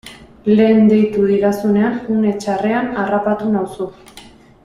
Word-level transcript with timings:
Lehen 0.51 0.87
deitu 0.93 1.25
didazunean 1.31 1.99
une 2.15 2.33
txarrean 2.39 2.91
harrapatu 3.03 3.53
nauzu. 3.59 3.91